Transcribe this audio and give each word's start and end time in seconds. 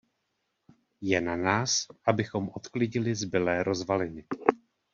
Je 1.01 1.21
na 1.21 1.35
nás, 1.37 1.87
abychom 2.07 2.49
odklidili 2.55 3.15
zbylé 3.15 3.63
rozvaliny. 3.63 4.27